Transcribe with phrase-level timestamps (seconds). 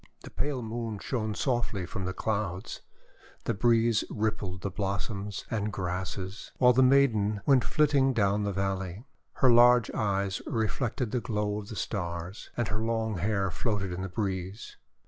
[0.23, 2.81] The pale Moon shone softly from the Clouds,
[3.43, 9.05] the breeze rippled the blossoms and grasses, while the maiden went flitting down the valley.
[9.33, 14.01] Her large eyes reflected the glow of the Stars, and her long hair floated on
[14.01, 14.75] the breeze.